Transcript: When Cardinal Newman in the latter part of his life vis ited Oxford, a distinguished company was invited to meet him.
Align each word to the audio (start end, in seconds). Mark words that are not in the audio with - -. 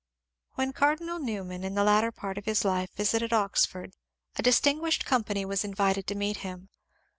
When 0.55 0.73
Cardinal 0.73 1.19
Newman 1.19 1.63
in 1.63 1.75
the 1.75 1.83
latter 1.83 2.11
part 2.11 2.39
of 2.39 2.45
his 2.45 2.65
life 2.65 2.89
vis 2.95 3.13
ited 3.13 3.33
Oxford, 3.33 3.93
a 4.35 4.41
distinguished 4.41 5.05
company 5.05 5.45
was 5.45 5.63
invited 5.63 6.07
to 6.07 6.15
meet 6.15 6.37
him. 6.37 6.69